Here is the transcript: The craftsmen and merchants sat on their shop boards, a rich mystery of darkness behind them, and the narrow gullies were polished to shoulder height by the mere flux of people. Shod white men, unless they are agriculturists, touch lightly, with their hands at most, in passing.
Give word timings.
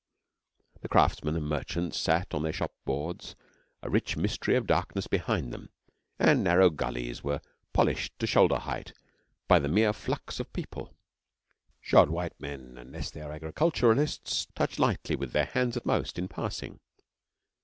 The 0.81 0.87
craftsmen 0.89 1.35
and 1.35 1.45
merchants 1.45 1.95
sat 1.99 2.33
on 2.33 2.41
their 2.41 2.51
shop 2.51 2.73
boards, 2.85 3.35
a 3.83 3.89
rich 3.91 4.17
mystery 4.17 4.55
of 4.55 4.65
darkness 4.65 5.05
behind 5.05 5.53
them, 5.53 5.69
and 6.17 6.39
the 6.39 6.43
narrow 6.43 6.71
gullies 6.71 7.23
were 7.23 7.39
polished 7.71 8.17
to 8.17 8.25
shoulder 8.25 8.57
height 8.57 8.93
by 9.47 9.59
the 9.59 9.67
mere 9.69 9.93
flux 9.93 10.39
of 10.39 10.51
people. 10.53 10.95
Shod 11.81 12.09
white 12.09 12.39
men, 12.41 12.79
unless 12.79 13.11
they 13.11 13.21
are 13.21 13.31
agriculturists, 13.31 14.47
touch 14.55 14.79
lightly, 14.79 15.15
with 15.15 15.33
their 15.33 15.45
hands 15.45 15.77
at 15.77 15.85
most, 15.85 16.17
in 16.17 16.27
passing. 16.27 16.79